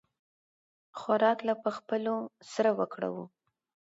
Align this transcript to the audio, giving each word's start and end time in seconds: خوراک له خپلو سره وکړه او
خوراک 0.99 1.39
له 1.47 1.53
خپلو 1.77 2.15
سره 2.53 2.69
وکړه 2.79 3.09
او 3.13 3.21